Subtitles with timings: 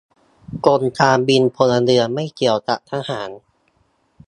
[0.65, 3.29] กรมการบินพลเรือนไม่เกี่ยวกับทหาร